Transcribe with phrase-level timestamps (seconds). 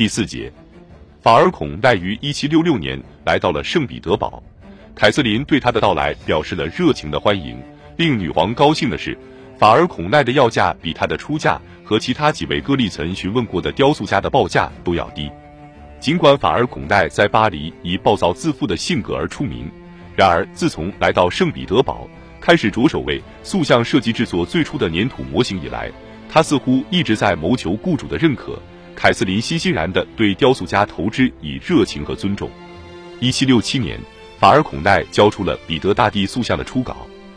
[0.00, 0.50] 第四节，
[1.20, 4.42] 法尔孔奈于一七六六年来到了圣彼得堡，
[4.94, 7.62] 凯瑟琳对他的到来表示了热情的欢迎。
[7.98, 9.14] 令女皇高兴的是，
[9.58, 15.30] 法尔孔奈的要价比他的出价和其他几位歌利岑询问过的雕塑家的报价都要低。
[16.00, 19.70] 尽管法尔孔奈在巴黎以暴躁自负的性格而出名，
[20.16, 22.08] 然而自从来到圣彼得堡，
[22.40, 25.92] 开始着手为塑像设计制作最初的粘土模型以来，
[26.26, 28.58] 他似乎一直在谋求雇主的认可。
[28.94, 32.50] 凯瑟琳欣欣然地对雕塑家投之以热情和尊重。
[33.18, 33.98] 一七六七年，
[34.38, 36.96] 法尔孔奈交出了彼得大帝塑像的初稿。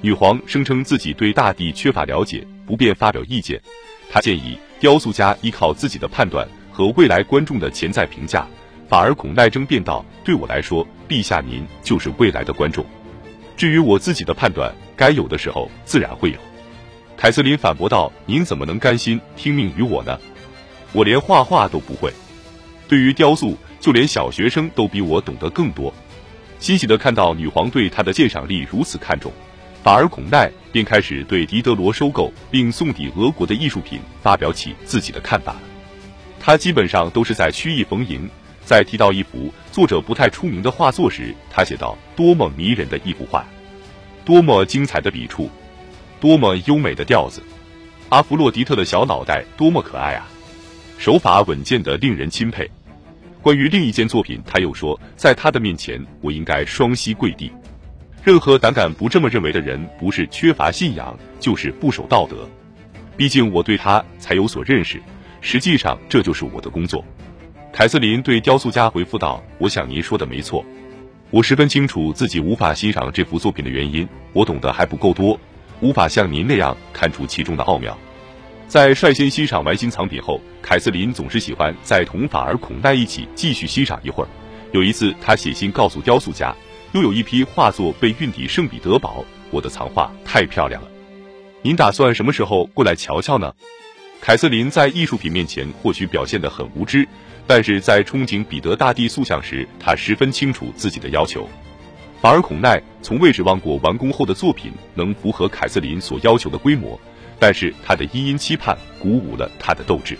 [0.00, 3.60] 女皇声称自己对大帝缺乏了解，不便发表意见。
[4.10, 8.46] 她建议雕塑家依靠自己的判断和未来观众的潜在评价。
[8.88, 12.84] 法尔孔奈争辩道：“对我来说，陛下您就是未来的观众。
[13.56, 16.38] 至于我自己的判断，该有的时候自然会有。”
[17.16, 20.18] 凯瑟琳反驳道：“您怎么能甘心听命于我呢？”
[20.94, 22.10] 我连画画都不会，
[22.88, 25.92] 对于雕塑，就连小学生都比我懂得更多。
[26.60, 29.32] 欣喜的看到女皇对他的鉴赏力如此看重，
[29.82, 35.56] 法而孔奈便开始对狄德罗收购并送抵俄国的艺术品发表起自己的看法。
[36.38, 38.30] 他基本上都是在曲意逢迎。
[38.64, 43.44] 在提到一幅作者不太出名的画作时，他写道：“多么迷人的一幅画，
[44.24, 45.50] 多么精彩的笔触，
[46.18, 47.42] 多么优美的调子，
[48.08, 50.26] 阿弗洛狄特的小脑袋多么可爱啊！”
[50.98, 52.70] 手法稳健的令人钦佩。
[53.42, 57.52] 关于另一件作品，他又说，在他的面前，我应该双膝跪地。
[58.22, 62.48] 任何胆敢不这么认为的人，不是缺乏信仰，就是不守道德。
[63.18, 64.98] 毕竟我对他才有所认识，
[65.42, 67.04] 实际上这就是我的工作。
[67.70, 70.64] 凯瑟琳对雕塑家回复道：“我想您说的没错，
[71.30, 75.38] 我十分清楚自己无法欣赏这幅作品的原因，我懂得还不够多，
[75.80, 77.98] 无法像您那样看出其中的奥妙。”
[78.66, 84.28] 在率先欣赏完新藏品后，凯瑟琳总是喜欢再同法尔孔奈一起继续欣赏一会儿。
[84.72, 86.54] 有一次，他写信告诉雕塑家，
[86.92, 90.88] 又有一批画作被运抵圣彼得堡，我的藏画太漂亮了。
[91.62, 93.54] 您打算什么时候过来瞧瞧呢？
[94.20, 97.06] 凯瑟琳在艺术品面前或许表现得很无知，
[97.46, 101.48] 但是在憧憬彼得大帝塑像时，他十分清楚自己的要求。
[102.20, 106.98] 法尔孔奈从未指望过完工后的作品能符合凯瑟琳所要求的规模。
[107.38, 110.16] 但是他的殷殷期盼鼓舞了他的斗志。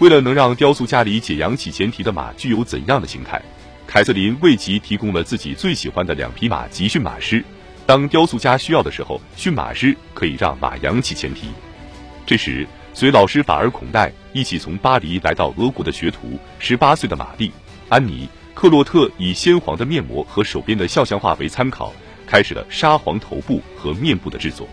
[0.00, 3.40] 为了能让雕塑家里解扬起前蹄的马具有怎样的形态，
[3.86, 7.44] 凯瑟琳为其提供了自己最喜欢的两匹马及驯马师。
[7.86, 11.48] 当雕塑家需要的时候，驯马师可以让马扬起前蹄。
[12.26, 17.52] 这时，随老师法尔孔奈一起从巴黎来到俄国的学徒十八岁的玛丽
[17.88, 21.92] 安妮克洛特以鲜黄的面膜和手边的肖像画为参考，
[22.26, 24.68] 开始了沙皇头部和面部的制作。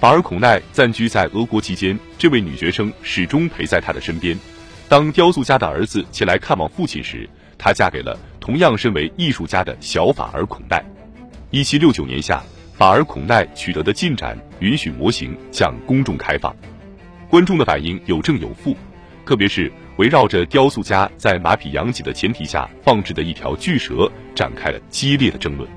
[0.00, 4.38] 法尔孔奈暂居在俄国期间，这位女学生始终陪在他的身边。
[4.88, 7.28] 当雕塑家的儿子前来看望父亲时，
[7.58, 10.80] 她嫁给了同样身为艺术家的小法尔孔奈。
[11.50, 12.40] 一七六九年夏，
[12.74, 16.54] 法尔孔奈取得的进展允许模型向公众开放。
[17.28, 18.76] 观众的反应有正有负，
[19.26, 25.68] 特别是围绕着雕塑家在马匹扬起的前提下放置的一条巨蛇，展开了激烈的争论。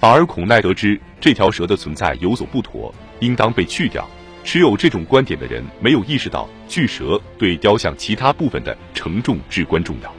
[0.00, 2.92] 法尔孔奈得知这条蛇的存在有所不妥。
[3.20, 4.08] 应当被去掉。
[4.44, 10.14] 持有这种观点的人没有意识到巨蛇对雕像其他部分的承重至关重要。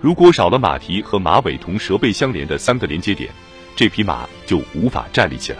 [0.00, 3.28] 如果少了马蹄和马尾同蛇背相连的三个连接点，
[3.76, 5.58] 这匹马就无法站立起来。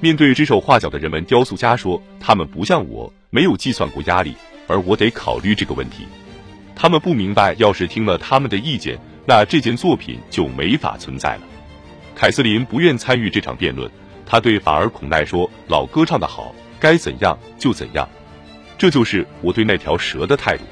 [0.00, 4.34] 面对指手画脚的人们，雕塑家说：“他们不像我，没有计算过压力，
[4.66, 6.06] 而我得考虑这个问题。
[6.76, 11.42] 他们不明白，要是听了他们的意见，那这件作品就没法存在了。”
[12.14, 13.90] 凯瑟琳不愿参与这场辩论。
[14.26, 18.08] 他对法尔孔奈说：“老歌唱得好，该怎样就怎样，
[18.78, 20.64] 这就是我对那条蛇的态度。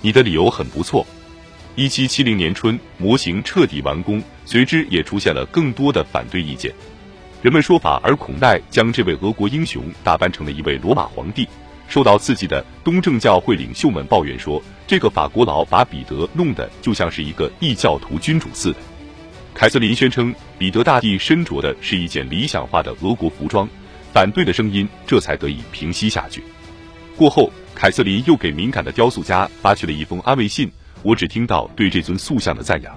[0.00, 1.06] 你的理由很不错。”
[1.74, 6.72] 一七七零年春，模型彻底完工，随之也出现了更多的反对意见。
[7.42, 11.46] 人们说法尔孔奈将这位俄国英雄打扮成了一位罗马皇帝。
[11.86, 18.78] 受到刺激的东正教会领袖们抱怨说：“这个法国佬把彼得弄得就像是一个异教徒君主似的。”
[19.56, 23.66] 凯瑟琳宣称，彼得大帝身着的是一件理想化的俄国服装，
[24.12, 26.44] 反对的声音这才得以平息下去。
[27.16, 30.70] 过后，凯瑟琳又给敏感的雕塑家发去了一封安慰信。
[31.02, 32.94] 我只听到对这尊塑像的赞扬。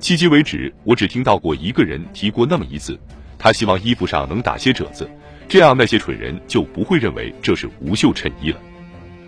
[0.00, 2.98] 迄今为止，我只听到过一个人提过那么一次，
[3.38, 5.08] 他希望衣服上能打些褶子，
[5.46, 8.58] 这样那些蠢人就不会认为这是无袖衬衣了。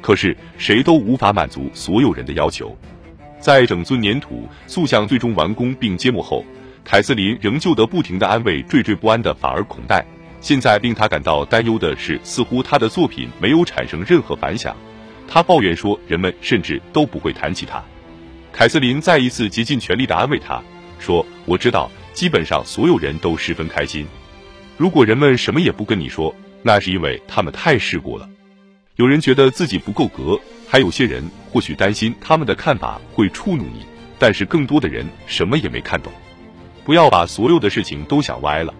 [0.00, 2.76] 可是谁都无法满足所有人的要求。
[3.40, 6.44] 在整尊粘土塑像最终完工并揭幕后，
[6.84, 10.04] 凯瑟琳仍旧得不停地安慰惴惴不安的法尔孔代。
[10.40, 14.76] 现在令他感到担忧的是，似乎他的作品没有产生任何反响。
[15.26, 17.82] 他抱怨说，人们甚至都不会谈起他。
[18.52, 20.62] 凯瑟琳再一次竭尽全力地安慰他，
[20.98, 24.06] 说：“我知道，基本上所有人都十分开心。
[24.76, 28.28] 如果人们什么也不跟你说，那是因为他们太世故了。
[28.98, 30.36] 有人觉得自己不够格，
[30.66, 31.22] 还有些人
[31.52, 33.86] 或许担心他们的看法会触怒你，
[34.18, 36.12] 但是更多的人什么也没看懂。
[36.84, 38.74] 不要把所有的事情都想歪了。”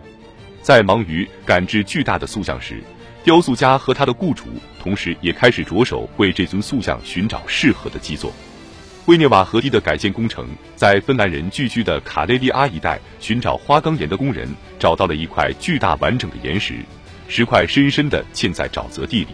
[0.61, 2.83] 在忙于赶制巨大的塑像时，
[3.23, 4.47] 雕塑家和他的雇主
[4.83, 8.33] 同时也开始着手为这尊塑像寻找适合的基座。
[9.07, 14.49] 威涅瓦河堤的改建工程在芬兰人聚居的卡累利阿一带，寻找花岗岩的工人
[14.81, 16.75] 找到了一块巨大完整的岩石，
[17.29, 19.29] 石块深深地嵌在沼泽地里。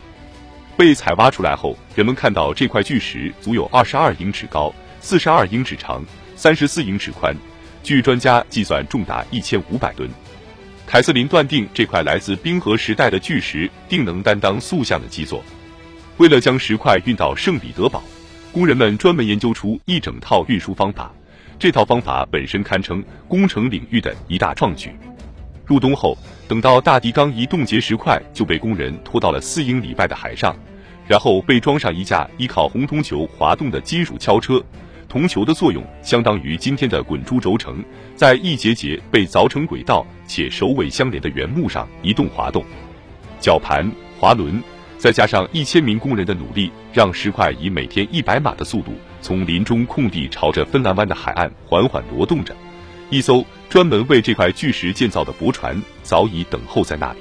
[0.77, 6.05] 被采挖出来后，人们看到这块巨石足有二十二英尺高，四十二英尺长，
[6.35, 7.37] 三十四英尺宽，
[7.83, 10.09] 据专家计算，重达一千五百吨。
[10.87, 15.43] 凯瑟琳断定这块来自冰河时代的巨石定能担当塑像的基座。
[16.17, 18.03] 为了将石块运到圣彼得堡，
[18.53, 21.13] 工人们专门研究出一整套运输方法。
[21.57, 24.91] 这套方法本身堪称工程领域的一大创举。
[25.65, 26.19] 入冬后，
[26.55, 30.55] 等到大地刚一冻结，石块就被工人拖到了四英里外的海上，
[31.05, 34.63] 然后被装上一架依靠红铜球滑动的金属橇车。
[35.09, 37.83] 铜球的作用相当于今天的滚珠轴承，
[38.15, 42.65] 在一节节被凿成轨道且首尾相连的原木上移动滑动。
[43.41, 43.91] 绞盘、
[44.21, 44.63] 滑轮，
[44.97, 52.55] 再加上一千名工人的努力，让石块以每天一百码的速度从林中空地朝着芬兰湾的海岸缓缓挪动着。
[53.11, 57.19] 一艘专门为这块巨石建造的驳船早已等候在那里。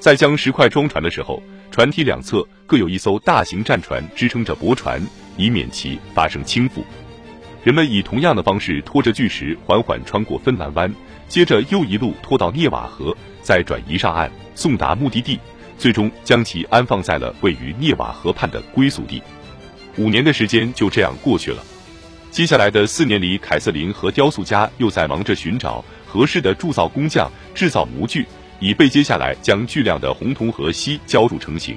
[0.00, 5.00] 在将石块装船的时候，船体两侧各有一艘大型战船支撑着驳船，
[5.36, 6.82] 以免其发生倾覆。
[7.62, 10.92] 人们以同样的方式拖着巨石缓缓穿过芬兰湾，
[11.28, 15.38] 接着又一路拖到涅瓦河，再转移上岸送达目的地，
[15.78, 19.22] 最终将其安放在了位于涅瓦河畔的归宿地。
[19.96, 21.62] 五年的时间就这样过去了。
[22.32, 28.26] 接下来的四年里，凯瑟琳和雕塑家又在忙着寻找合适的铸造工匠，制造模具，
[28.58, 31.76] 以备接下来将巨量的红铜和锡浇铸成型。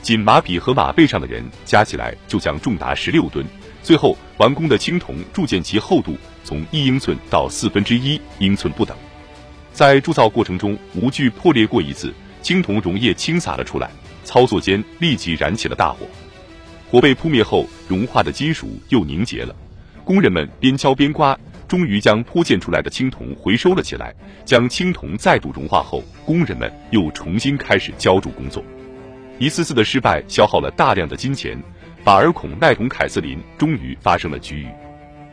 [0.00, 3.44] 仅马匹和马背上的人加起来就将重达十六吨。
[3.82, 8.96] 最后完工的青铜铸件其厚度从一英寸到四分之一英寸不等，
[9.72, 13.90] 在铸造过程中模具破裂过一次，青铜溶液倾洒了出来，
[14.22, 16.06] 操作间立即燃起了大火，
[16.88, 19.52] 火被扑灭后，融化的金属又凝结了，
[20.12, 21.34] 工人们边敲边刮，
[21.66, 24.14] 终于将泼溅出来的青铜回收了起来。
[24.44, 28.62] 将青铜再度融化后，工人们又重新开始浇铸工作，
[29.38, 31.58] 一次次的失败消耗了大量的金钱。
[32.04, 34.66] 法尔孔奈同凯瑟琳终于发生了局域，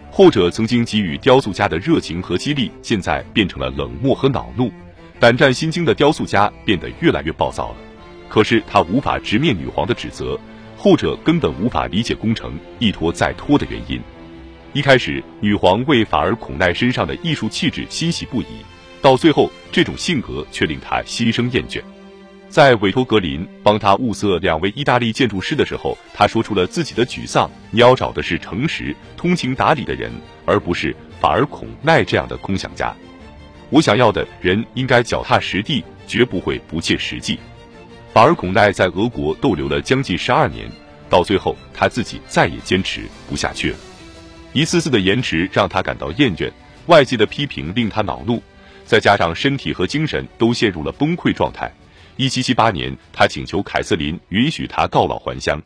[0.10, 4.72] 后者曾经给予雕塑家的热情和激励，现在变成了冷漠和恼怒。
[5.20, 7.76] 胆战心惊的雕塑家变得越来越暴躁了。
[8.30, 10.40] 可是他无法直面女皇的指责，
[10.78, 14.00] 后者根本无法理解工程一拖再拖的原因。
[14.72, 18.46] 一开始，女皇为法尔孔奈身上的艺术气质欣喜不已，
[19.02, 21.82] 到最后，这种性格却令她心生厌倦。
[22.50, 30.12] 在委托格林帮他物色两位意大利建筑师的时候，他说出了自己的沮丧：“你要找的是诚实、通情达理的人，
[30.46, 32.96] 而不是法尔孔奈这样的空想家。
[33.72, 37.40] 我想要的人应该脚踏实地，绝不会不切实际。”
[38.14, 40.70] 法尔孔奈在俄国逗留了将近十二年，
[41.10, 43.78] 到最后他自己再也坚持不下去了。
[44.52, 46.52] 一次次的延迟让他感到厌倦，
[46.88, 48.42] 外界的批评令他恼怒，
[48.84, 51.72] 再加上身体和精神都陷入了崩溃状态。
[52.18, 55.62] 一七七八年，他请求凯瑟琳允许他告老还乡。